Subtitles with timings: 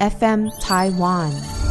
[0.00, 1.63] FM Taiwan。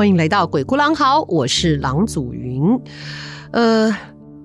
[0.00, 2.62] 欢迎来到鬼哭狼嚎，我是狼祖云。
[3.50, 3.94] 呃，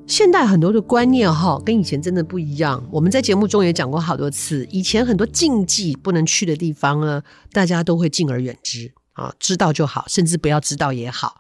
[0.05, 2.85] 现代很多的观念哈，跟以前真的不一样。
[2.91, 7.23] 我们在节目中也讲过好多次，以前很多禁忌不能去的地方呢，
[7.53, 11.39] 大家都会敬而远之啊，知道就好，甚至不要知道也好。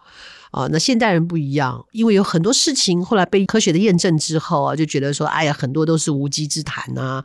[0.55, 7.21] 啊，那现代人不一样，因为有很多事情后来被科学的验证之后啊，就觉得说，哎呀，很多都是无稽之谈呐。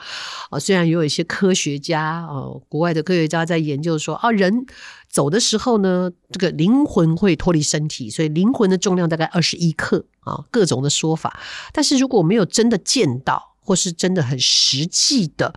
[0.50, 4.66] 啊，虽然也有一些科学家啊，国外的科学家在研究说，啊，人
[5.08, 11.38] 走的时候呢，这个灵魂会脱离身体，所以灵魂的重量大概二十一克啊，各种的说法。
[11.72, 15.54] 但是如果没有真的见到，或是真的很实际的，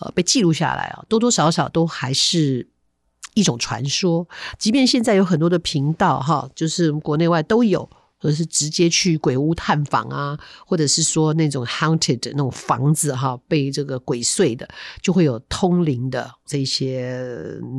[0.00, 2.73] 呃，被记录下来啊，多多少少都还是。
[3.34, 4.26] 一种传说，
[4.58, 7.88] 即便现在有很多的频道哈，就是国内外都有。
[8.24, 14.66] 或者是直接去鬼屋探访啊，或者是说那种 haunted 那种房子哈，被这个鬼祟的，
[15.02, 17.20] 就会有通灵的这些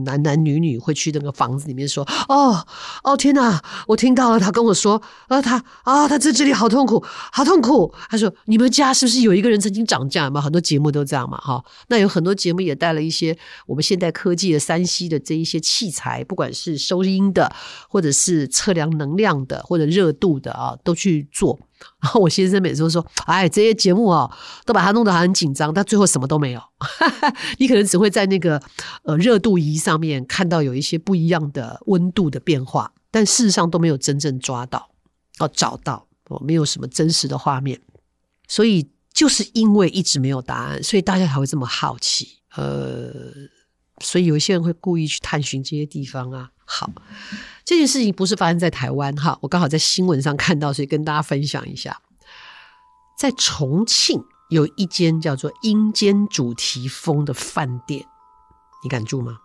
[0.06, 2.64] 男男女女会去那个房子里面说：“哦
[3.04, 10.40] 哦天哪，我听到了，他跟我说，啊他啊他在这里好痛苦，好痛苦。”他说：“你们家是不是有一个人曾经涨价嘛？
[10.40, 11.66] 很多节目都这样嘛，哈。
[11.88, 17.52] 那有很多节目也带了一些我们现代科技的 3C 的这一些器材，不管是收音的，
[17.90, 21.60] 或者是测量能量的，或者热度。”的啊，都去做。
[22.02, 24.30] 然后我先生每次都说：“哎，这些节目啊，
[24.66, 26.62] 都把它弄得很紧张，但最后什么都没有。
[27.60, 28.62] 你可能只会在那个
[29.04, 34.90] 呃热度仪上面看到有一些不一样的温度的变化，但事实上都没有真正抓到
[35.40, 37.80] 哦，找到哦，没有什么真实的画面。
[38.48, 42.40] 所以就是因为一直没有答案，所以大家才会这么好奇。
[42.56, 43.12] 呃，
[44.02, 46.52] 所以有一些人会故意去探寻这些地方啊。
[46.66, 46.92] 好。”
[47.64, 52.00] 这件事情不是发生在台湾哈，我刚好在新闻上看到，所以跟大家分享一下。
[53.18, 58.06] 在重庆有一间叫做“阴间主题风”的饭店，
[58.84, 59.38] 你敢住吗？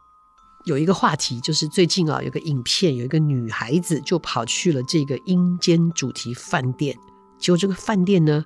[0.67, 6.99] 有一个话题就是最近啊，有个影片，有一个女孩子就跑去了这个阴间主题饭店，
[7.39, 8.45] 结果这个饭店呢，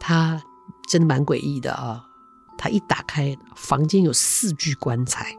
[0.00, 0.42] 它
[0.88, 2.04] 真的蛮诡异的啊，
[2.58, 5.36] 它一打开房间有四具棺材。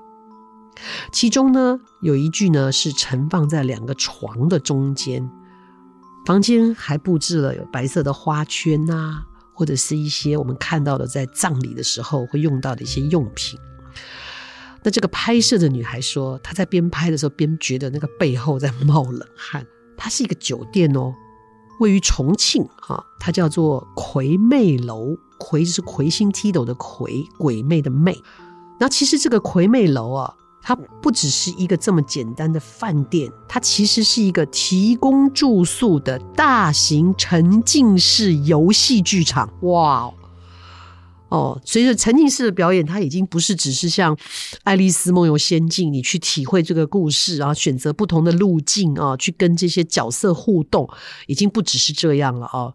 [1.11, 5.29] 其中呢，有一具呢是盛放在两个床的中间，
[6.25, 13.59] 房间还布置了有白色的花圈啊，或者是一些我们看到的在葬礼的时候会用到的一些用品。
[14.83, 19.65] 那这个拍摄的女孩说，她在边拍的时候边觉得那个背后在冒冷汗。
[19.97, 21.13] 它是一个酒店哦，
[21.79, 28.19] 位于重庆啊，它叫做魁魅楼，魁就是魁星踢斗的魁，鬼魅的魅。
[28.79, 30.33] 那其实这个魁魅楼啊。
[30.61, 39.51] 它不只是一个这么简单的饭店，它其实是一个提供住宿的大型沉浸式游戏剧场。
[39.61, 40.11] 哇
[41.29, 44.13] 哦，随着沉浸式的表演，它已经不是只是像
[44.65, 50.89] 《爱丽丝梦游仙境》，你去体会这个故事，然后选择不同的路径啊，去跟这些角色互动，
[51.27, 52.73] 已经不只是这样了啊。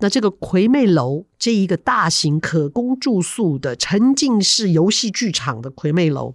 [0.00, 6.34] 那这个魁妹楼这一个大型可供住宿的沉浸式游戏剧场的魁妹楼。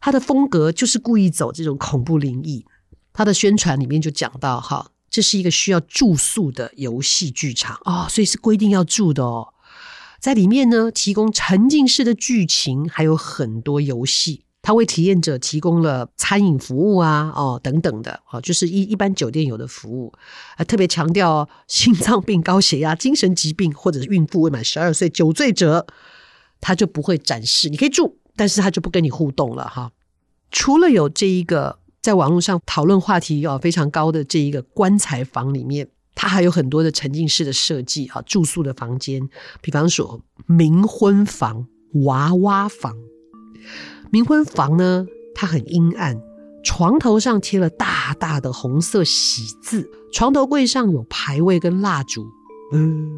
[0.00, 2.64] 他的风格就是故意走这种恐怖灵异。
[3.12, 9.54] 他的宣传里面就讲到，哈，这是一个需要住宿的游戏剧场，哦，所以是规定要住的哦。
[10.20, 14.44] 在里面呢，提供沉浸式的剧情，还有很多游戏。
[14.60, 20.12] 他为体验者提供了餐饮服务啊，哦等等的，哦，就是一一般酒店有的服务。
[20.56, 25.86] 啊，特别强调心脏病、高血压、精神疾病或者是孕妇未满十二岁、酒醉者，
[26.60, 27.68] 他就不会展示。
[27.68, 28.18] 你可以住。
[28.38, 29.90] 但是他就不跟你互动了哈。
[30.50, 39.28] 除了有这一个在网络上讨论话题啊非常高的这一个棺材房里面，它还有很多的沉浸式的设计啊，住宿的房间，
[39.60, 41.66] 比方说冥婚房、
[42.04, 42.96] 娃娃房。
[44.10, 46.18] 冥婚房呢，它很阴暗，
[46.64, 52.26] 床头上贴了大大的红色喜字，床头柜上有牌位跟蜡烛。
[52.72, 53.10] 嗯，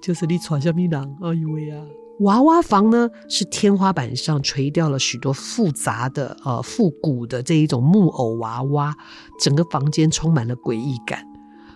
[0.00, 1.76] 就是你床下迷囊，哎呦喂呀！
[2.20, 8.96] 娃娃房呢，是天花板上垂吊了许多复杂的呃复古的这一种木偶娃娃，
[9.40, 11.24] 整个房间充满了诡异感。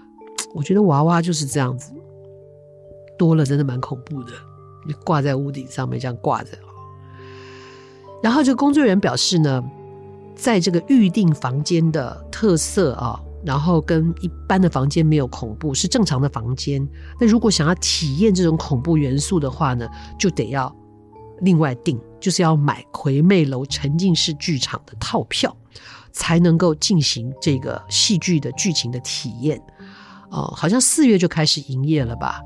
[0.54, 1.92] 我觉得娃娃就是这样子，
[3.16, 4.32] 多了真的蛮恐怖的。
[4.84, 6.50] 你挂在屋顶上面这样挂着，
[8.20, 9.62] 然后这个工作人员表示呢，
[10.34, 16.86] 在这个预定房间的特色啊，然后跟一般的房间没有恐怖，是正常的房间。
[17.20, 20.74] 那如果想要体验这种恐怖元素的话呢，就得要
[21.40, 25.56] 另外订，就是要买魁魅楼沉浸式剧场的套票，
[26.12, 29.60] 才能够进行这个戏剧的剧情的体验。
[30.30, 32.42] 哦，好像四月就开始营业了吧？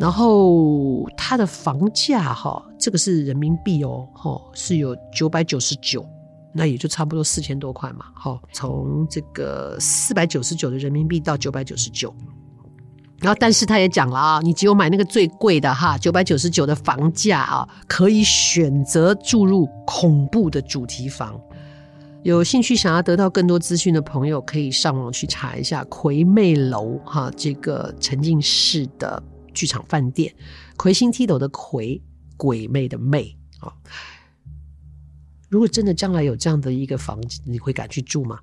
[0.00, 6.04] 然后它的房价哈，这个是人民币哦，哈，是有九百九十九，
[6.52, 8.06] 那也就差不多四千多块嘛。
[8.14, 12.14] 好，从这个四百九十九的人民币到九百九十九，
[13.20, 21.40] 然后但是他也讲了啊，你只有买那个最贵的哈，九百九十九的房价啊，可以选择住入恐怖的主题房。
[22.22, 29.20] 有兴趣想要得到更多资讯的朋友，可以上网去查一下魁魅楼哈，这个沉浸式的
[29.52, 30.32] 剧场饭店，
[30.76, 32.00] 魁星踢斗的魁，
[32.36, 33.72] 鬼魅的魅啊。
[35.52, 38.40] 如果真的将来有这样的一个房子，你会敢去住吗？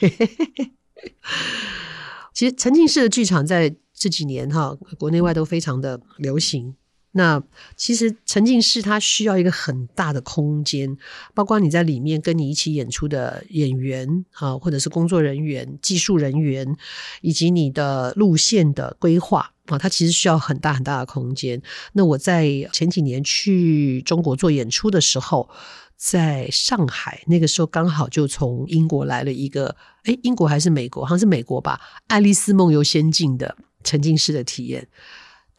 [2.32, 6.76] 其实沉浸式的剧场在这几年哈，国内外都非常的流行。
[7.12, 7.42] 那
[7.76, 10.96] 其实沉浸式它需要一个很大的空间，
[11.34, 16.76] 包括你在里面跟你一起演出的演员啊，或者是工作人员、技术人员，
[17.20, 21.60] 以及你的路线的规划啊，它其实需要很大很大的空间。
[21.94, 25.50] 那我在前几年去中国做演出的时候，
[25.96, 29.74] 在上海那个时候刚好就从英国来了一个，
[30.04, 31.02] 诶，英国还是美国？
[31.04, 34.86] 好像是美国吧，《爱丽丝梦游仙境》的沉浸式的体验。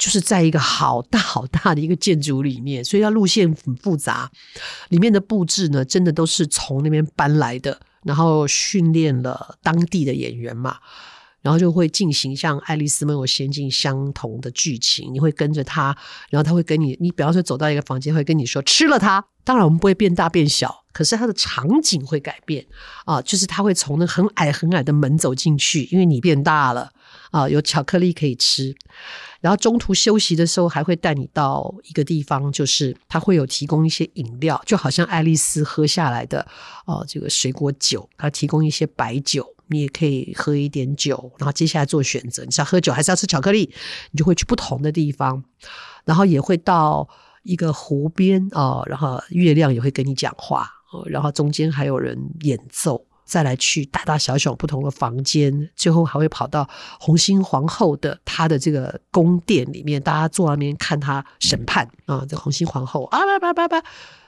[0.01, 4.31] 就是在一个好大好大的一个建筑里面，所以它路线很复杂，
[4.89, 10.77] 里面的布置呢，真的都是从那边搬来的，然后训练了当地的演员嘛，
[11.43, 15.95] 然后就会进行像《爱丽丝梦游仙境》相同的剧情，你会跟着他，
[16.31, 22.65] 然后他会跟你，你比方说走到一个房间，会跟你说吃了它，当然我们不会变大变小，可是它的场景会改变。
[23.05, 26.91] 啊，就是他会从那很矮很矮的门走进去，因为你变大了。
[27.31, 28.75] 啊，有巧克力可以吃。
[29.39, 36.45] 然后中途休息的时候，还会带你到一个地方，就是他会有提供一些饮料，就好像爱丽丝喝下来的
[36.85, 43.73] 哦，这个水果酒，他提供一些白酒，你也可以喝一点酒，然后接下来做选择，你是要喝酒还是要吃巧克力？
[44.11, 45.43] 你就会去不同的地方，
[46.05, 47.09] 然后也会到
[47.41, 53.03] 一个湖边哦，然后月亮也会跟你讲话哦，然后中间还有人演奏。
[53.31, 56.69] 再来去大大小小不同的房间，最后还会跑到
[56.99, 63.81] 红心皇后的她的这个宫殿里面，大家坐在那边看她审判啊，这红心皇后啊，叭叭叭叭，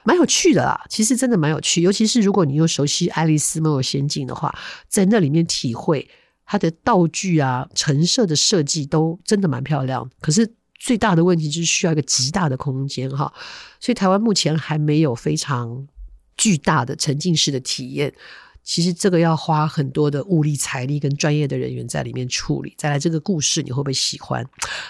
[0.05, 0.85] 蛮有趣的啦。
[0.87, 4.57] 其实真的蛮有趣，尤其是如果你又熟悉《爱丽丝梦游仙境》的话，
[4.87, 6.09] 在那里面体会
[6.45, 10.09] 它的道具啊、陈设的设计都真的蛮漂亮。
[10.21, 13.33] 可是最大的问题就是需要一个极大的空间哈，
[13.81, 15.85] 所以台湾目前还没有非常
[16.37, 18.13] 巨大的沉浸式的体验。
[18.63, 22.73] 其实这个要花很多的物力、财力跟专业的人员在里面处理。
[22.77, 24.45] 再来，这个故事你会不会喜欢？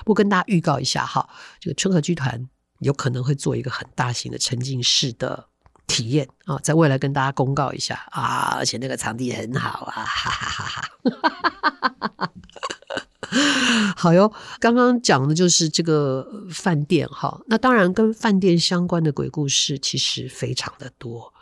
[0.05, 1.27] 我跟大家预告一下哈，
[1.59, 2.47] 这个春和剧团
[2.79, 5.47] 有可能会做一个很大型的沉浸式的
[5.87, 12.29] 体验啊，在未来跟大家公告一下啊，而且那个场地很好啊，哈哈哈哈哈哈！
[13.97, 21.33] 好哟，刚刚讲的就是这个饭店哈，那当然跟饭店相关的鬼故事其实非常的多。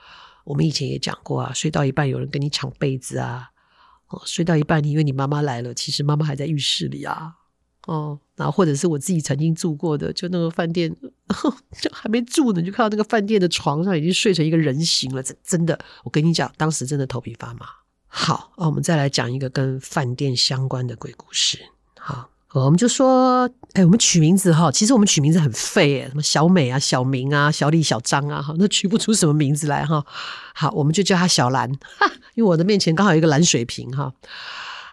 [0.44, 3.50] 我们以前也讲过啊，睡到一半有人跟你抢被子啊，
[4.08, 7.36] 哦，睡到一半你以为你妈妈来了，其实妈妈还在浴室里啊，
[7.86, 10.92] 哦，然后或者是我自己曾经住过的，就那个饭店，
[11.80, 17.68] 就还没住呢，就看到那个饭店的床上已经睡成一个人形了，真真的，我跟你讲，当时真的头皮发麻。
[18.08, 21.60] 好，那我们再来讲一个跟饭店相关的鬼故事，
[22.00, 22.31] 好。
[22.54, 30.04] 我们就说，哎，我们取名字哈，其实我们取名字很费哎，什么小美啊、小明啊、小李、小张啊，哈，那取不出什么名字来哈。
[30.54, 31.70] 好，我们就叫他小兰，
[32.36, 34.12] 因为我的面前刚好有一个蓝水瓶哈。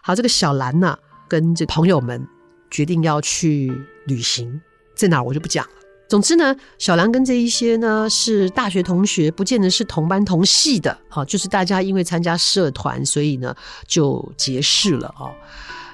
[0.01, 0.97] 好，这个小兰呢，
[1.27, 2.25] 跟这朋友们
[2.71, 3.69] 决定要去
[4.05, 4.61] 旅行，
[4.95, 5.71] 在哪儿我就不讲了。
[6.07, 13.53] 总之呢，小兰跟这一些呢是大学同学，不见得是同班同系的，哈，就是大家因为参加社团，所以呢
[13.85, 15.29] 就结识了哦。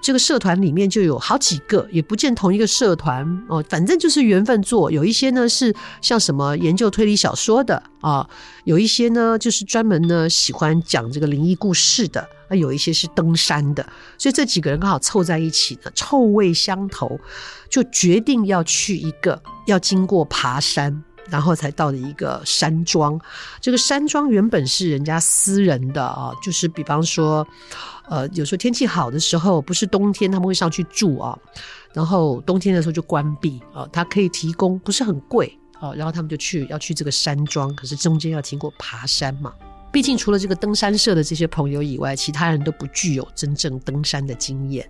[0.06, 4.92] 这个社团里面就有好几个，也不见同一个社团哦，反正就是缘分做。
[4.92, 8.30] 有一些呢是像什么研究推理小说的啊，
[8.66, 13.84] 有一些呢就是专门呢喜欢讲这个灵异故事的，啊，有一些是登山的，
[14.16, 17.20] 所以这几个人刚好凑在一起呢，臭味相投，
[17.68, 23.20] 就决定要去一个要经过爬山，然后才到的一个山庄。
[23.60, 27.48] 这个山庄原本是人家私人的啊，就是比方说。
[28.10, 31.38] 呃，有时候天气好的时候，不是冬天，他们会上去住啊。
[31.94, 33.88] 然后冬天的时候就关闭啊。
[33.92, 39.54] 它可以提供不是很贵，哦，然后他们就去要去这个山庄，可是中间要经过爬山嘛。
[39.92, 44.90] 毕竟除了这个登山社的这些朋友以外，其他人都不具有真正登山的经验，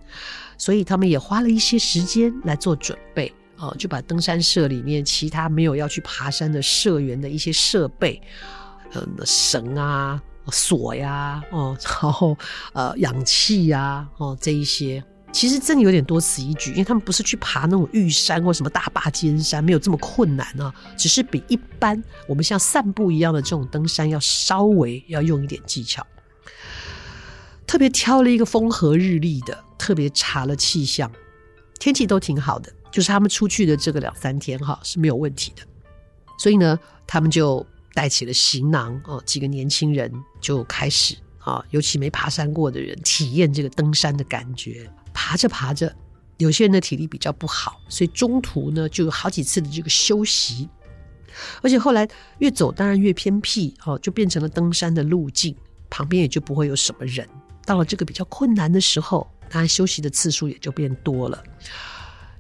[0.58, 3.32] 所以他们也花了一些时间来做准备。
[3.58, 8.22] 啊，就把登山社里面其他没有要去爬山的社员的一些设备，
[8.94, 10.22] 嗯，绳啊、
[10.52, 12.38] 锁呀，哦，然后
[12.74, 26.06] 呃，氧气呀，哦，这一些，其实真的有点多此一举，因为他们不是去爬那种玉山或什么大霸尖山，没有这么困难啊，只是比一般我们像散步一样的这种登山要稍微要用一点技巧。
[27.68, 31.12] 特别挑了一个风和日丽的，特别查了气象，
[31.80, 32.72] 天气都挺好的。
[32.92, 35.64] 就是他们出去的这个两三天哈是没有问题的，
[36.38, 44.88] 所以呢，他们就带起了行囊哦，几个年轻人就开始啊，尤其没爬山过的人体验这个登山的感觉。
[45.14, 45.96] 爬着爬着，
[46.38, 50.68] 有些人的体力比较不好，所以中途呢就有好几次的这个休息，
[51.62, 52.06] 而且后来
[52.40, 55.56] 越走当然越偏僻哦，就变成了登山的路径，
[55.90, 57.26] 旁边也就不会有什么人。
[57.66, 61.42] 到了这个比较困难的时候，当然休息的次数也就变多了。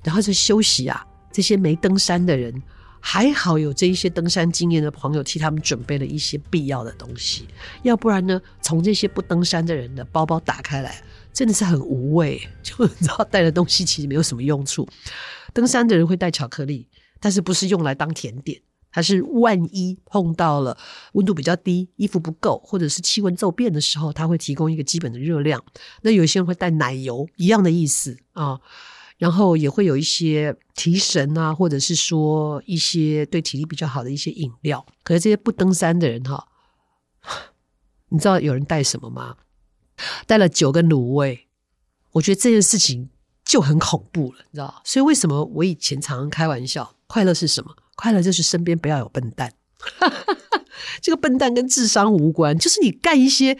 [0.03, 2.53] 然后这休息啊，这些没登山的人
[3.07, 7.47] 还好有这一些登山经验的朋友替他们准备了一些必要的东西，
[7.83, 10.99] 要不然呢，从这些不登山的人的包包打开来，
[11.31, 14.89] 真的是很无味，就你知道带的东西其实没有什么用处。
[15.53, 16.87] 登山的人会带巧克力，
[17.19, 18.59] 但是不是用来当甜点，
[18.91, 20.75] 它是万一碰到了
[21.13, 25.63] 温度比较低、衣服不够，或者是气温骤变的时候，它会提供一个基本的热量。
[26.01, 28.59] 那有些人会带奶油，一样的意思啊。
[29.17, 34.85] 然后也会有一些提神啊，或者是说一些对体力比较好的一些饮料。
[35.03, 36.47] 可是这些不登山的人哈，
[38.09, 39.37] 你知道有人带什么吗？
[40.27, 41.47] 带了酒跟卤味。
[42.11, 43.09] 我觉得这件事情
[43.45, 44.81] 就很恐怖了，你知道？
[44.83, 47.75] 所以为什么我以前常常开玩笑，快乐是什么？
[47.95, 49.53] 快乐就是身边不要有笨蛋。
[51.01, 53.57] 这个笨蛋跟智商无关，就是你干一些。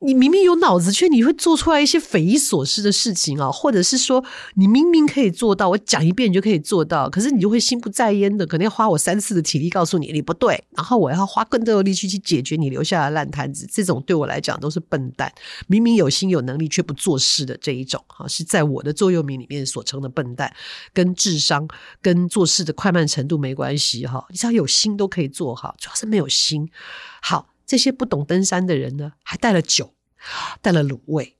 [0.00, 4.24] 你明明有脑子，却你会做出来一些匪夷所思的事情啊，或者是说
[4.54, 13.68] 你明明可以做到，我讲一遍你就可以做到，可是你就会心不在焉的，可能要花我三次的体力告诉你你不对，然后我要花更多的力气去解决你留下的烂摊子。
[13.70, 15.32] 这种对我来讲都是笨蛋，
[15.66, 20.54] 明明有心有能力却不做事的这一种哈，是在我的座右铭里面所称的笨蛋，
[20.94, 21.66] 跟智商
[22.00, 26.70] 跟做事的快慢程度没关系哈，你只要有心都可以做好，主要是没有心。
[27.20, 27.48] 好。
[27.68, 29.94] 这些不懂登山的人呢，还带了酒，
[30.62, 31.36] 带了卤味。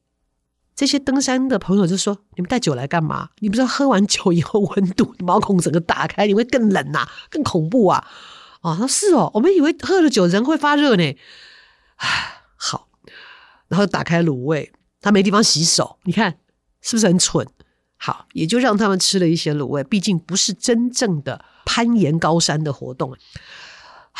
[0.77, 3.31] 这些登山的朋友就说：“你们带酒来干嘛？
[3.39, 8.07] 你不知道喝完酒以后温度 毛孔整个打开，你会更冷呐、啊，更恐怖啊！”
[8.61, 11.17] 啊，他说是哦，我们以为喝了酒人会发热呢。
[11.97, 12.89] 唉，好，
[13.69, 14.71] 然后打开卤味，
[15.01, 16.39] 他没地方洗手，你看
[16.83, 17.49] 是不是很蠢？
[17.97, 23.17] 好，也就让他们吃了一些卤味，毕竟不是真正的攀岩高山的活动。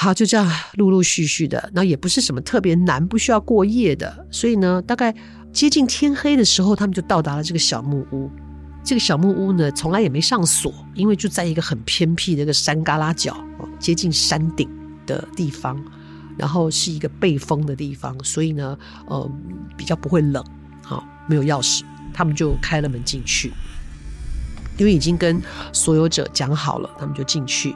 [0.01, 5.13] 好，就这样陆陆续续的，那也不是什么特别难，不需要过夜的，所以呢，大概
[5.53, 8.31] 接近天黑的时候，他们就到达了这个小木屋。
[8.85, 13.37] 这个小木屋呢，从来也没上锁，因为就在一个很偏僻的一个山旮旯角，
[13.81, 14.71] 接近山顶
[15.05, 15.77] 的地方，
[16.37, 18.79] 然后是一个背风的地方，所以呢，
[19.09, 19.29] 呃，
[19.77, 20.45] 比较不会冷。
[20.81, 21.83] 好，没有钥匙，
[22.15, 23.53] 他们就开了门进去，
[24.77, 27.75] 因为已经跟所有者讲好了，他们就进去。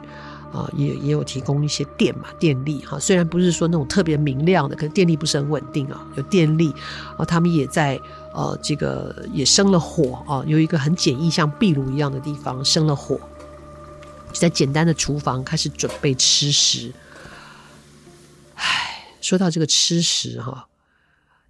[0.53, 6.71] 啊，也也有提供一些电嘛，电力哈，虽然不是说那种特别明亮的，可是电力不是很稳定啊，有电力
[7.17, 7.99] 啊，他们也在
[8.33, 13.19] 呃这个也生了火啊，有一个很简易像壁炉一样的地方生了火，
[14.31, 16.93] 就在简单的厨房开始准备吃食。
[18.53, 20.67] 唉，说到这个吃食哈，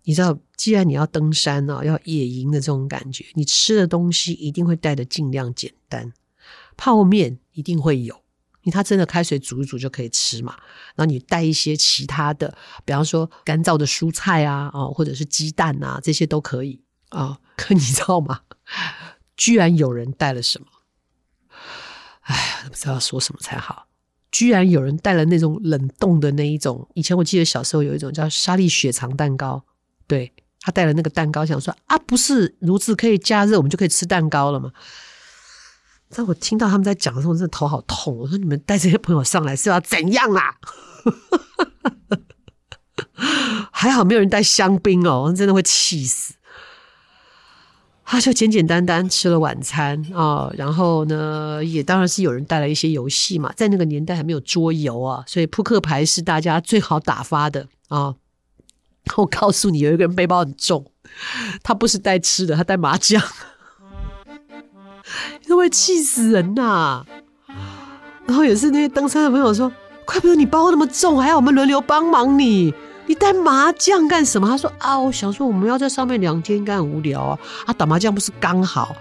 [0.06, 6.14] 你知道，既然你要登山呢，要野营的这种感觉，你吃的东西一定会带的尽量简单，
[6.78, 8.23] 泡面一定会有。
[8.64, 10.56] 因为它真的开水煮一煮就可以吃嘛，
[10.96, 17.38] 然后你带一些其他的，比方说干燥的蔬菜啊，啊，或者是鸡蛋啊，这些都可以啊。
[17.56, 18.42] 可 你知道吗？
[19.38, 20.68] 居然有人带了什么？
[22.22, 23.88] 哎，不知道说什么才好。
[24.32, 29.64] 居然有人带了那种冷冻的那一种，以前我记得小时候有一种叫沙粒雪藏蛋糕，
[30.08, 34.72] 对，他带了那个蛋糕，想说啊，不是炉子可以加热，我们就可以吃蛋糕了吗？
[36.14, 38.16] 在我听到他们在讲的时候，我真的头好痛。
[38.16, 40.56] 我说：“你们带这些朋友上来是要怎样啊？”
[43.72, 46.36] 还好没有人带香槟哦，真的会气死。
[48.06, 53.52] 他就简简单单吃了晚餐啊，然后呢，也当然是有人带来一些游戏嘛。
[53.56, 58.14] 在那个年代还没有桌游啊，所以扑克牌是大家最好打发的啊。
[59.18, 60.86] 我告诉你，有一个人背包很重，
[61.64, 63.22] 他不是带吃的，他带麻将。
[65.54, 67.06] 都会气死人呐、
[68.26, 69.72] 然后也是那些登山的朋友说
[70.04, 72.74] ：“怪不得你包那么重，还要我们轮流帮忙你。
[73.06, 77.40] 你带麻将干什么？”他说：“啊，我想说我们要在上面两天，应该很无聊啊。
[77.68, 78.96] 啊，打麻将不是刚好？”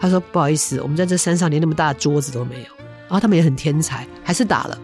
[0.00, 2.66] 他说：“不好意思，我们在这山上连那么大的桌子都没有。”
[3.06, 4.76] 然后他们也很天才，还是打了，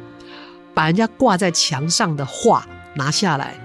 [0.75, 3.57] 把人家挂在墙上的画拿下来，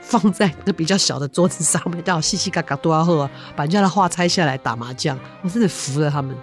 [0.00, 5.18] 放在那比较小的桌子上面，到细细嘎嘎都要喝，把人家的画拆下来打麻将。
[5.42, 6.34] 我真的服了他们。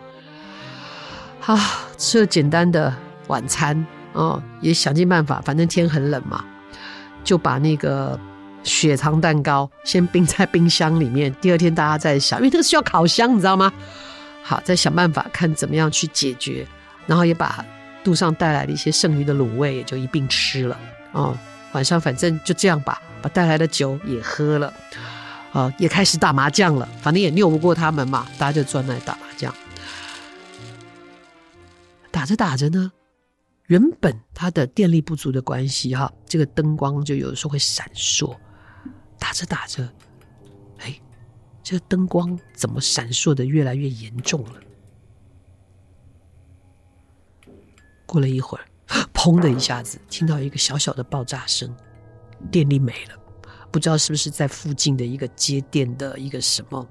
[1.45, 1.59] 啊，
[1.97, 2.93] 吃了简单的
[3.27, 6.43] 晚餐哦，也想尽办法，反正天很冷嘛，
[7.23, 8.19] 就把那个
[8.63, 11.33] 血糖蛋糕先冰在冰箱里面。
[11.39, 13.71] 第二天大家再想，因为这个需要烤箱，你知道吗？
[14.41, 16.65] 好，再想办法看怎么样去解决，
[17.05, 17.63] 然后也把
[18.03, 20.77] 路上带来的一些剩余的卤味也就一并吃了
[21.11, 21.37] 哦。
[21.73, 24.73] 晚上反正就这样吧，把带来的酒也喝了，
[25.51, 26.89] 啊，也开始打麻将了。
[27.01, 29.53] 反正也拗不过他们嘛，大家就专来打麻将。
[32.25, 32.91] 打着打着呢，
[33.67, 38.35] 原本它的电力不足的关系，哈，这个灯光就有的时候会闪烁。
[39.19, 39.87] 打着打着，
[40.79, 40.99] 哎，
[41.61, 44.53] 这个灯光怎么闪烁的越来越严重了？
[48.07, 48.65] 过了一会儿，
[49.13, 51.71] 砰的一下子，听到一个小小的爆炸声，
[52.49, 53.15] 电力没了，
[53.71, 56.87] 不知道是不是在附近的一个接电的一个什么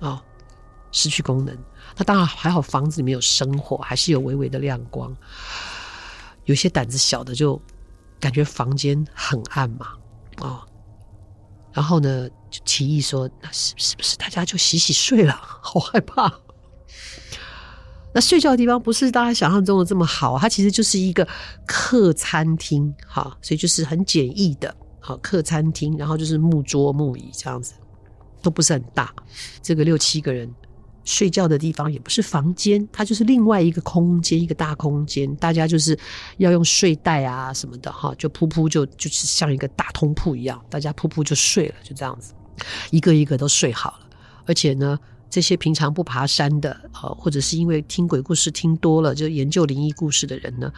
[0.00, 0.24] 啊？
[0.92, 1.56] 失去功能，
[1.96, 5.12] 那当然还好，房子里面有生火，还是有微微的亮光。
[6.44, 7.60] 有些胆子小的就
[8.20, 9.94] 感觉房间很暗嘛，
[10.40, 10.66] 啊、
[11.72, 15.32] 然后呢就提议说：“那是是不是大家就洗洗睡了？
[15.40, 16.32] 好害怕。”
[18.14, 21.26] 那睡觉的地方不是大家想象中的这么好，它其实就是一个
[21.66, 27.72] 客餐厅，哈，所以就是很简易的，好客餐厅，然后就是木桌木椅这样子，
[28.42, 29.14] 都不是很大，
[29.62, 30.52] 这个六七个人。
[31.04, 35.34] 睡觉的地方也不是房间，它就是另外一个空间，一个大空间。
[35.36, 35.98] 大家就是
[36.38, 42.34] 要用睡袋啊什么的哈，就铺铺就就是像一个大通铺一样，大家铺铺就睡了，就这样子，
[42.90, 44.08] 一个一个都睡好了。
[44.46, 50.72] 而且呢，这些平常不爬山的啊，或者是因为听鬼故事听多了就研究灵异故事的人呢，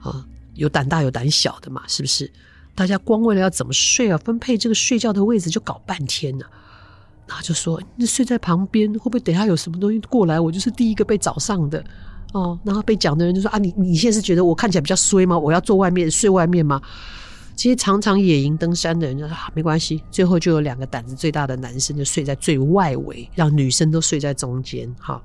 [0.00, 2.30] 啊，有胆大有胆小的嘛，是不是？
[2.74, 6.46] 大家光为了要怎么睡啊，分配这个睡觉的位置就搞半天呢。
[7.30, 10.40] 然后就说：“你睡在旁边，会不会等下有什么东西过来？
[10.40, 11.82] 我就是第一个被找上的
[12.32, 15.38] 哦。”然后被讲的人就说：“啊，你你现在是觉得我看起来比较衰吗？
[15.38, 16.82] 我要坐外面睡外面吗？”
[17.54, 24.92] 其实常常野营登山的人就说：“啊，没关系。”最后就有两个胆子最大的男生就睡在最外围，让女生都睡在中间。
[24.98, 25.22] 哈，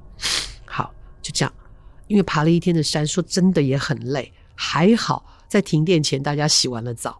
[0.63, 1.51] 好，就这样。
[2.05, 4.31] 因为爬了一天的山，说真的也很累。
[4.53, 7.19] 还好在停电前，大家洗完了澡，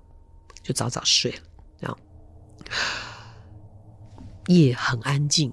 [0.61, 1.37] 就早早睡了。
[1.79, 1.97] 这样。
[4.47, 5.51] 夜很安静，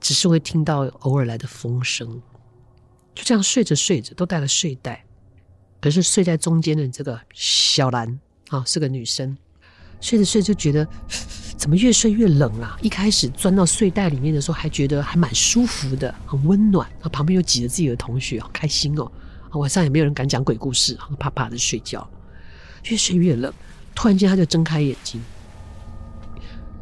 [0.00, 2.20] 只是会听到偶尔来的风声。
[3.14, 5.04] 就这样睡着睡着，都带了睡袋。
[5.80, 9.36] 可是睡在中间的这个小兰啊，是个女生，
[10.00, 10.88] 睡着睡着就觉得
[11.56, 12.76] 怎么越睡越冷啊！
[12.82, 16.90] 一开始钻到睡袋里面的时候，还觉得还蛮舒服的，很温暖。
[17.02, 19.10] 啊，旁边又挤着自己的同学，好开心哦！
[19.52, 22.08] 晚上也没有人敢讲鬼故事，怕怕的睡觉。
[22.84, 23.52] 越睡越冷，
[23.94, 25.22] 突然间她就睁开眼睛，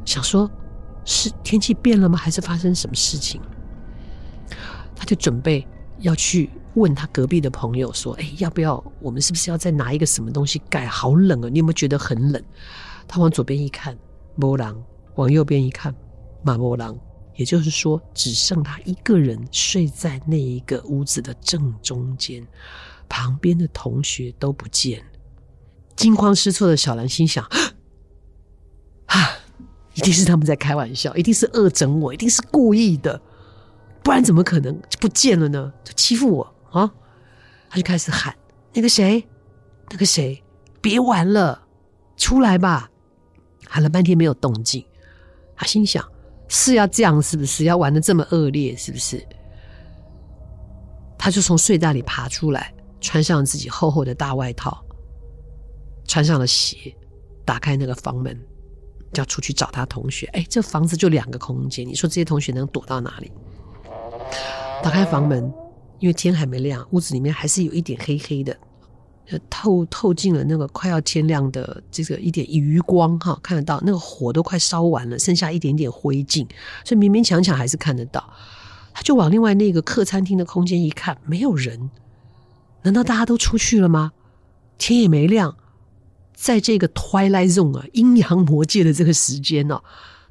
[0.04, 0.50] 想说。
[1.04, 2.16] 是天气变了吗？
[2.16, 3.40] 还是发生什么事情？
[4.94, 5.66] 他就准备
[5.98, 10.86] 要去问他隔壁的朋友说：“哎，要不要我们是不是要再拿一个什么东西盖？
[10.86, 11.48] 好冷啊！
[11.48, 12.42] 你有没有觉得很冷？”
[13.08, 13.98] 他往左边一看，
[14.36, 14.74] 没人；
[15.16, 15.94] 往右边一看，
[16.42, 16.98] 嘛没人。
[17.34, 22.46] 也就是说，只剩他一个人睡在那一个屋子的正中间，
[23.08, 25.06] 旁边的同学都不见了。
[25.96, 27.44] 惊慌失措的小兰心想：“！”
[29.94, 33.20] 一定是他们在开玩笑，一定是恶整我，一定是故意的，
[34.02, 35.72] 不然怎么可能就不见了呢？
[35.84, 36.90] 就欺负我啊！
[37.68, 38.34] 他就开始喊
[38.72, 39.26] ：“那个谁，
[39.90, 40.42] 那个谁，
[40.80, 41.62] 别玩了，
[42.16, 42.90] 出来吧！”
[43.68, 44.84] 喊了半天没有动静，
[45.56, 46.06] 他心想：
[46.48, 47.64] 是要这样是不是？
[47.64, 49.26] 要玩的这么恶劣是不是？
[51.18, 54.84] 他就从睡袋里爬出来，穿上自己厚厚的大外套，
[56.06, 56.94] 穿上了鞋，
[57.44, 58.38] 打开那个房门。
[59.12, 63.30] 就要出去找他同学，哎，这房子就两个空间，你说这些同学能躲到哪里？
[64.82, 65.52] 打开房门，
[65.98, 68.56] 因为天还没亮，屋子里面还是有一点黑黑的，
[69.50, 76.46] 透透进了那个快要天亮的这个一点余光哈，看得到那个火都快烧完了，剩下一点点灰烬，
[76.84, 78.32] 所以勉勉强强还是看得到。
[78.94, 81.90] 他就往另外那个客餐厅的空间一看，没有人，
[82.82, 84.12] 难道大家都出去了吗？
[84.78, 85.56] 天也没亮。
[86.42, 89.80] 在这个 Twilight Zone 啊，阴阳魔界的这个时间呢，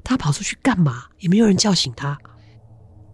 [0.04, 1.04] 他跑出去干嘛？
[1.20, 2.18] 也没有人叫醒他，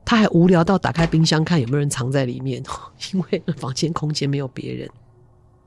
[0.05, 2.61] 他还无聊到打开冰箱看有没有人藏在里面，
[3.15, 4.91] 因为房间空间没有别人。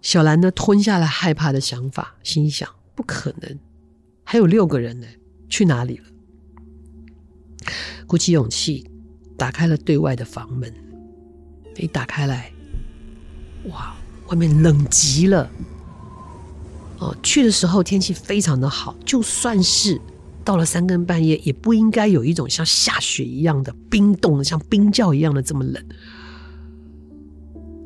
[0.02, 3.58] 小兰呢，吞下了害怕的想法，心想：不可能，
[4.26, 5.08] 还有六个人呢，
[5.48, 6.04] 去哪里了？
[8.06, 8.92] 鼓起勇气，
[9.38, 10.70] 打开了对外的房门。
[11.78, 12.52] 一打开来，
[13.70, 13.96] 哇，
[14.28, 15.50] 外面冷极了。
[17.02, 20.00] 哦，去的时候天气非常的好，就算是
[20.46, 25.84] 到了三更半夜，也不应该有一种像下雪一样的冰冻，像冰窖一样的这么冷。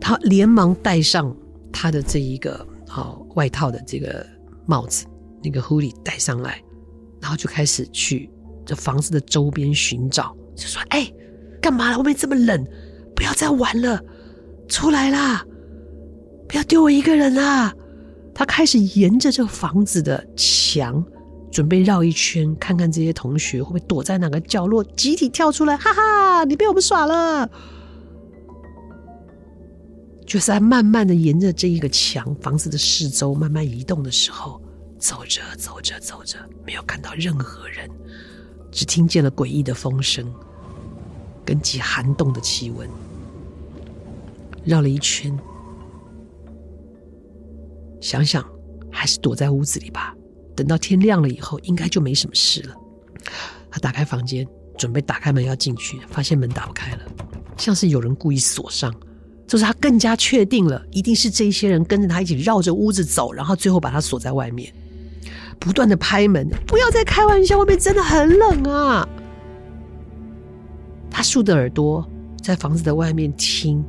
[0.02, 1.34] 他连忙戴上
[1.72, 4.28] 他的这一个哦外套的这个
[4.66, 5.06] 帽子，
[5.42, 6.62] 那个 hoodie 戴上来，
[7.22, 8.30] 然后就开始去
[8.66, 11.10] 这房子的周边寻找，就说：“哎，
[11.62, 11.98] 干嘛了？
[11.98, 12.68] 外面这么冷，
[13.16, 13.98] 不要再玩了，
[14.68, 15.46] 出来啦！
[16.50, 17.74] 不要丢我一个人啊！”
[18.38, 21.02] 他开始沿着这房子的墙，
[21.50, 26.44] 准备绕一圈，看看这些同学会不会躲在哪个角落，集体跳出来，哈哈！
[26.44, 27.50] 你被我们耍了。
[30.26, 34.62] 就是在慢慢的沿着这一个墙，房子的四周慢慢移动的时候，
[35.00, 37.90] 走着走着走着，没有看到任何人，
[38.70, 40.30] 只听见了诡异的风声，
[41.46, 42.86] 跟极寒冻的气温。
[44.66, 45.34] 绕了一圈。
[48.02, 48.44] 想想，
[48.92, 50.14] 还是躲在屋子里吧。
[50.56, 52.76] 等到天亮了以后，应该就没什么事了。
[53.70, 57.00] 他打开房间，准备打开门要进去，发现门打不开了，
[57.58, 58.94] 像是有人故意锁上。
[59.48, 64.74] 就是他更加确定了，一定是这些人跟着他一起绕着屋子走，然后最后把他锁在外面，
[65.60, 66.50] 不断的拍门。
[66.66, 69.08] 不要再开玩笑，外面真的很冷啊！
[71.12, 72.08] 他竖着耳朵
[72.42, 73.84] 在房子的外面听，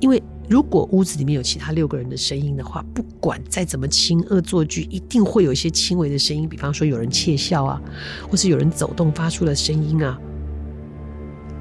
[0.00, 0.22] 因为。
[0.48, 7.80] 如果屋子里面有其他六个人的声音的话，不管再怎么轻恶作剧，一定会有一些轻微的声音，比方说有人窃笑啊，
[8.30, 10.18] 或是有人走动发出了声音啊。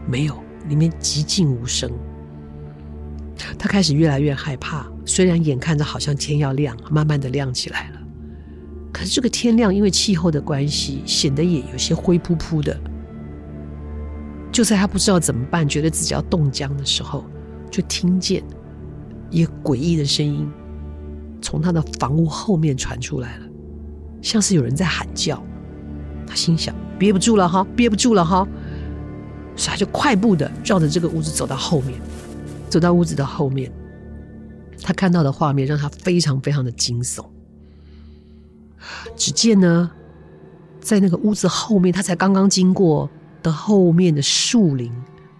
[0.07, 1.91] 没有，里面寂静无声。
[3.59, 8.01] 他开始越来越害怕，虽然眼看着好像天要亮，慢慢的亮起来了，
[8.93, 12.79] 可是这个天亮因为气候的关系，显得也有些灰扑扑的。
[14.49, 17.25] 就在他不知道怎么办，觉得自己要冻僵的时候，
[17.69, 18.41] 就听见。
[19.29, 20.49] 一个诡异的声音
[21.41, 23.45] 从他的房屋后面传出来了，
[24.21, 25.41] 像是有人在喊叫。
[26.25, 28.47] 他心想：憋不住了哈，憋不住了哈，
[29.55, 31.99] 所以他就快步的绕着这个屋子走到后面。
[32.69, 33.71] 走到屋子的后面，
[34.81, 37.25] 他看到的画面让他非常非常的惊悚。
[39.15, 39.89] 只见呢，
[40.81, 43.09] 在那个屋子后面，他才刚刚经过
[43.41, 44.91] 的后面的树林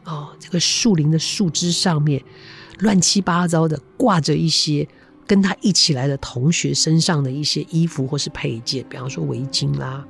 [0.05, 2.23] 哦，这个树林的树枝上面。
[2.79, 4.87] 乱七八糟的挂着一些
[5.25, 10.05] 跟他一起来的同学身上的一些衣服或是配件，比方说围巾啦、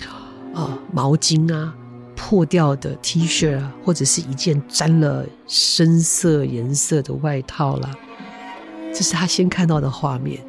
[0.00, 1.72] 啊、呃、毛巾啊、
[2.16, 7.90] 破掉的 T 恤啊，或者是一件沾了深色颜色的外套啦。
[8.92, 10.44] 这是他先看到的画面。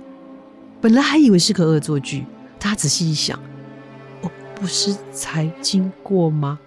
[0.82, 2.26] 本来还以为是个恶作剧，
[2.60, 3.40] 他仔细一想，
[4.22, 6.58] 我不是才经过吗？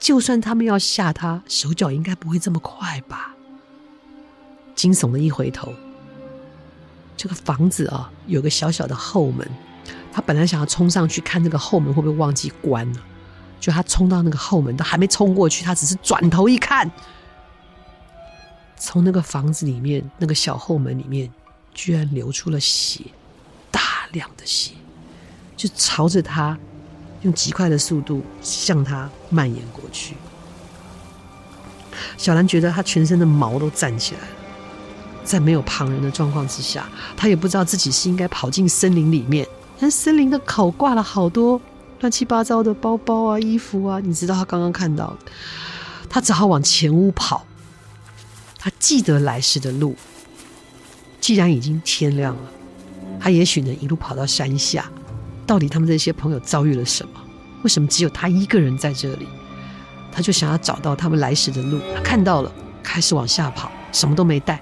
[0.00, 3.35] 就算他们要吓他，手脚应该不会这么快吧？
[4.76, 5.74] 惊悚的一回头，
[7.16, 9.50] 这个房子啊，有个小小的后门。
[10.12, 13.00] 他本来想要冲上去看那个后门会不会忘记关了，
[13.60, 16.90] 就他冲到那个后门，都还没冲过去，他只是转头一看，
[18.76, 21.30] 从那个房子里面那个小后门里面，
[21.74, 23.04] 居然流出了血，
[23.70, 23.80] 大
[24.12, 24.72] 量的血，
[25.54, 26.58] 就朝着他
[27.20, 30.16] 用极快的速度向他蔓延过去。
[32.16, 34.35] 小兰觉得他全身的毛都站起来了。
[35.26, 39.46] 在没有旁人的状况之下，他也不知道自己是应该跑进森林里面。
[39.78, 41.60] 但森林的口挂了好多
[42.00, 45.14] 乱七八糟的包包啊、衣服啊，你知道他刚刚看到，
[46.08, 47.44] 他只好往前屋跑。
[48.58, 49.94] 他记得来时的路，
[51.20, 52.42] 既然已经天亮了，
[53.20, 54.90] 他也许能一路跑到山下。
[55.46, 57.20] 到底他们这些朋友遭遇了什么？
[57.62, 59.28] 为什么只有他一个人在这里？
[60.10, 61.78] 他就想要找到他们来时的路。
[61.94, 62.50] 他看到了，
[62.82, 64.60] 开始往下跑，什么都没带。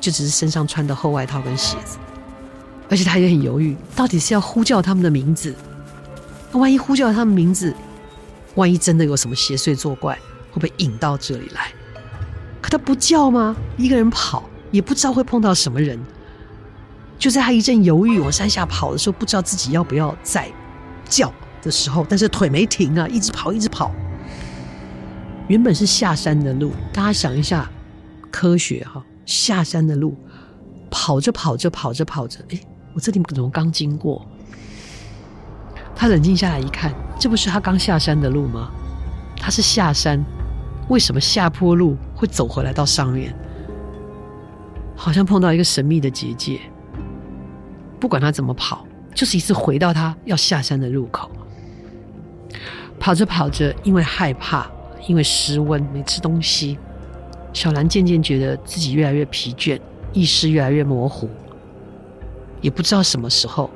[0.00, 1.98] 就只是身上穿的厚外套跟鞋子，
[2.88, 5.54] 而且他也很犹豫，到底是要呼叫他们的名字。
[6.52, 7.74] 那万一呼叫他们名字，
[8.54, 10.18] 万一真的有什么邪祟作怪，
[10.52, 11.72] 会被引到这里来？
[12.62, 13.56] 可他不叫吗？
[13.76, 15.98] 一个人跑，也不知道会碰到什么人。
[17.18, 20.50] 就在他一阵犹豫往山下跑的时候，不知道自己要不要再
[21.08, 21.32] 叫
[21.62, 23.90] 的时候，但是腿没停啊，一直跑，一直跑。
[25.48, 27.70] 原本是下山的路，大家想一下，
[28.30, 29.02] 科学哈。
[29.26, 30.16] 下山的路，
[30.90, 32.60] 跑着跑着跑着跑着，哎，
[32.94, 34.26] 我这里怎么刚经过？
[35.94, 38.70] 他冷静下来一看，这不是他刚下山的路吗？
[39.38, 40.24] 他是下山，
[40.88, 43.34] 为什么下坡路会走回来到上面？
[44.94, 46.60] 好像碰到一个神秘的结界，
[48.00, 51.30] 不管他怎么跑，就是一次回到他要下山的路口。
[52.98, 54.66] 跑着跑着，因为害怕，
[55.06, 56.78] 因为失温，没吃东西，
[57.56, 59.80] 小兰渐渐觉得自己越来越疲倦，
[60.12, 61.26] 意识越来越模糊，
[62.60, 63.70] 也不知道什么时候，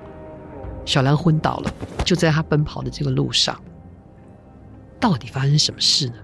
[0.84, 1.72] 小兰昏倒了，
[2.04, 3.58] 就在她奔跑的这个路上。
[5.00, 6.14] 到底发生什么事呢？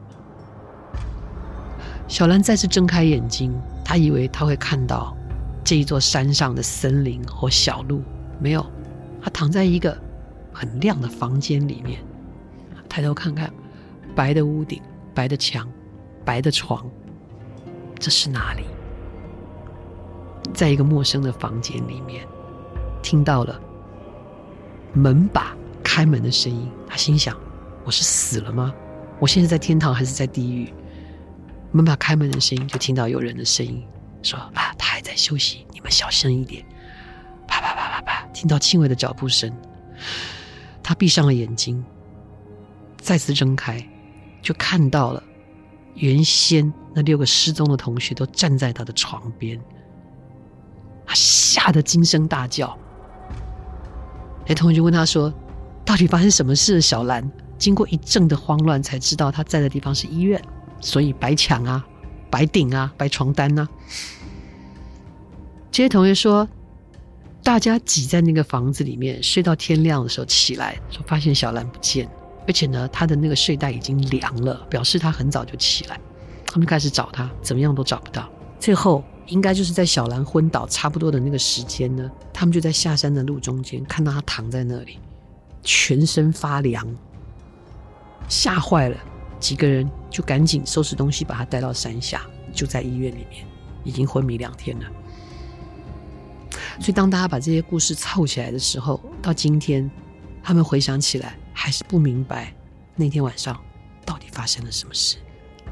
[2.06, 3.50] 小兰再次睁开眼睛，
[3.82, 5.16] 她以为她会看到
[5.64, 8.02] 这一座山上的森林和小路，
[8.38, 8.64] 没有，
[9.22, 9.96] 她躺在一个
[10.52, 12.04] 很亮的房间里面。
[12.86, 13.50] 抬头看看，
[14.14, 14.82] 白的屋顶，
[15.14, 15.66] 白的墙，
[16.22, 16.86] 白的床，
[17.98, 18.64] 这是哪里？
[20.54, 22.26] 在一个陌生的房间里面，
[23.02, 23.60] 听到了
[24.92, 26.70] 门把开门的声音。
[26.88, 27.36] 他心想：
[27.84, 28.72] 我是死了吗？
[29.18, 30.72] 我现在在天堂还是在地狱？
[31.72, 33.84] 门把开门的声音，就听到有人的声音
[34.22, 36.64] 说：“啊，他还在休息，你们小声一点。”
[37.48, 39.52] 啪啪啪啪啪，听到轻微的脚步声，
[40.82, 41.84] 他闭上了眼睛。
[42.98, 43.84] 再次睁开，
[44.42, 45.22] 就看到了
[45.96, 49.58] 原先那六个失踪的同学都站在他的床边，
[51.06, 52.76] 他吓得惊声大叫。
[54.46, 55.32] 那同学问他说
[55.84, 57.28] ：“到底发生什么事？”小兰
[57.58, 60.40] 经过一阵的慌乱，才知道他在的地方是医院，
[60.80, 61.84] 所以白墙啊、
[62.30, 63.68] 白顶啊、白床单啊。
[65.72, 66.48] 这些同学说，
[67.42, 72.12] 大家挤在那个房子里面睡到天亮的时候起来，说发现小兰不见了。
[72.46, 75.98] 而且呢，他的那个睡袋已经凉了，表示他很早就起来。
[76.46, 78.28] 他们开始找他，怎么样都找不到。
[78.58, 84.98] 最后应该就是在小兰昏倒差不多的那个时间呢，他们就在下山的路中间看到他躺在那里，
[85.62, 86.86] 全身发凉，
[88.28, 88.96] 吓坏了。
[89.38, 92.22] 几个人就赶紧收拾东西，把他带到山下，
[92.54, 93.44] 就在医院里面，
[93.84, 94.86] 已经昏迷两天了。
[96.80, 99.90] 所以当大家把这些故事凑起来的时候，到今天，
[100.42, 101.36] 他们回想起来。
[101.58, 102.52] 还是不明白
[102.94, 103.58] 那天晚上
[104.04, 105.16] 到底发生了什么事，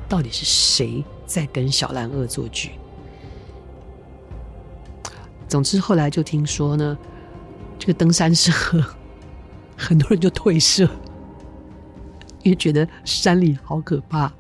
[0.09, 2.71] 到底是谁在跟小兰恶作剧？
[5.47, 6.97] 总之后来就听说呢，
[7.79, 8.51] 这个登山社
[9.77, 10.89] 很多人就退社，
[12.43, 14.33] 因为觉得山里好可怕。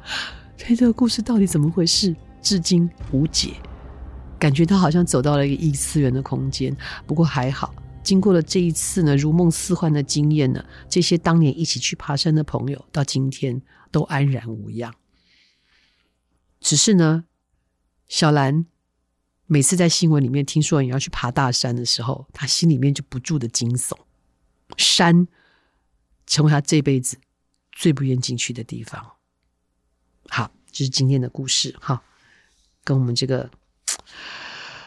[0.57, 3.52] 所以这个故事到底怎么回事，至今无解。
[4.38, 6.74] 感觉他好像走到了一个异次元的空间，
[7.07, 7.72] 不过还好。
[8.04, 14.94] 经过了这一次呢，如梦似幻的经验呢，这些当年一起去爬山的朋友，到今天都安然无恙。
[16.60, 17.24] 只是呢，
[18.06, 18.66] 小兰
[19.46, 23.96] 每次在新闻里面听说你要去爬大山的时候，她心里面就不住的惊悚。
[24.76, 25.26] 山
[26.26, 27.16] 成为她这辈子
[27.72, 29.12] 最不愿进去的地方。
[30.28, 31.74] 好，这是今天的故事。
[31.80, 32.04] 哈，
[32.84, 33.50] 跟我们这个。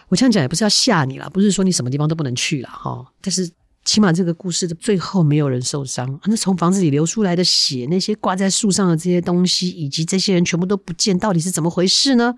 [0.08, 3.06] 我这样讲也不是要吓你啦，不是说你什么地方都不能去了哈。
[3.22, 3.50] 但是
[3.84, 6.20] 起码这个故事的最后没有人受伤。
[6.26, 12.36] 那从房子里流出来的血，那些挂在树上的这些东西，以及这些人全部都不见，到底是怎么回事呢？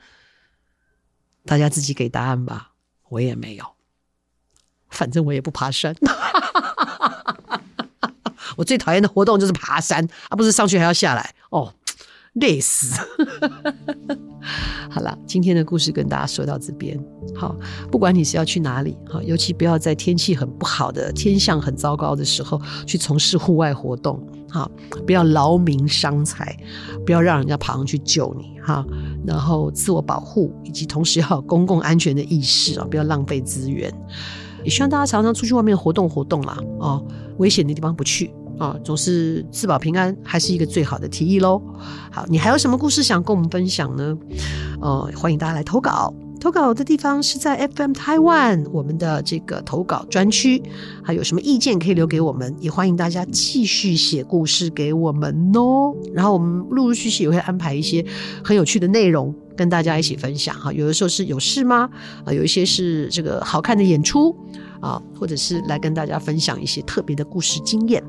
[1.45, 2.73] 大家自己给答案吧。
[3.09, 3.65] 我也没有，
[4.89, 5.95] 反正我也不爬山。
[8.57, 11.33] 我最讨厌的活动就是爬山，而不是上去还要下来。
[12.39, 12.99] 累死！
[14.89, 16.99] 好了，今天的故事跟大家说到这边。
[17.35, 17.55] 好，
[17.91, 24.19] 不管你是要去哪里，好，尤其不要在天气很不好的、天象很糟糕的时候去从事户外活动。
[24.49, 24.69] 好，
[25.05, 26.57] 不要劳民伤财，
[27.05, 28.59] 不要让人家爬上去救你。
[28.61, 28.83] 哈，
[29.25, 33.93] 然后自我保护，以及同时要有公共安全的意识啊，不要浪费资源。
[34.63, 36.57] 也希望大家常常出去外面活动活动啦。
[36.79, 37.05] 哦，
[37.37, 38.31] 危险的地方不去。
[38.59, 41.59] 啊，总是自保平安，还是一个最好的提议喽。
[42.11, 44.17] 好，你还有什么故事想跟我们分享呢？
[44.81, 46.13] 呃，欢迎大家来投稿。
[46.41, 50.63] 投稿的地方是在 FM Taiwan 我们的这个投稿专区。
[51.03, 52.55] 还有什么意见可以留给我们？
[52.61, 55.93] 也欢迎大家继续写故事给我们哦。
[56.13, 58.05] 然后我们陆陆续续也会安排一些
[58.41, 60.55] 很有趣的内容跟大家一起分享。
[60.55, 61.89] 哈，有的时候是有事吗？
[62.23, 64.33] 啊，有一些是这个好看的演出
[64.79, 68.01] 啊，或者是来跟大家分享一些特别的故事经验。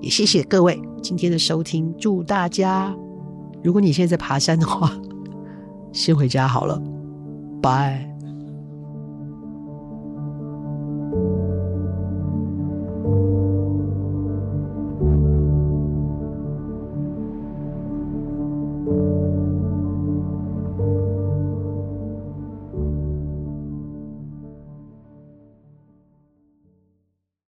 [0.00, 2.94] 也谢谢各位今天的收听，祝大家，
[3.62, 4.92] 如果你现在在爬山的话，
[5.92, 6.80] 先回家好了，
[7.60, 8.07] 拜。